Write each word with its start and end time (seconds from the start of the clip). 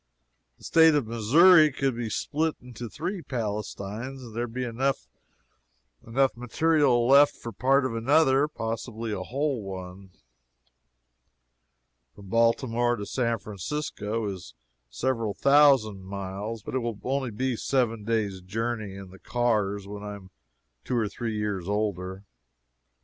The 0.57 0.63
State 0.63 0.95
of 0.95 1.05
Missouri 1.05 1.71
could 1.71 1.95
be 1.95 2.09
split 2.09 2.55
into 2.59 2.89
three 2.89 3.21
Palestines, 3.21 4.23
and 4.23 4.35
there 4.35 4.47
would 4.47 4.55
then 4.55 4.73
be 4.75 6.07
enough 6.11 6.35
material 6.35 7.07
left 7.07 7.35
for 7.35 7.51
part 7.51 7.85
of 7.85 7.93
another 7.95 8.47
possibly 8.47 9.11
a 9.11 9.21
whole 9.21 9.61
one. 9.61 10.09
From 12.15 12.29
Baltimore 12.29 12.95
to 12.95 13.05
San 13.05 13.37
Francisco 13.37 14.27
is 14.27 14.55
several 14.89 15.35
thousand 15.35 16.03
miles, 16.03 16.63
but 16.63 16.73
it 16.73 16.79
will 16.79 16.95
be 16.95 17.07
only 17.07 17.53
a 17.53 17.55
seven 17.55 18.03
days' 18.03 18.41
journey 18.41 18.95
in 18.95 19.11
the 19.11 19.19
cars 19.19 19.87
when 19.87 20.01
I 20.01 20.15
am 20.15 20.31
two 20.83 20.97
or 20.97 21.09
three 21.09 21.37
years 21.37 21.69
older. 21.69 22.23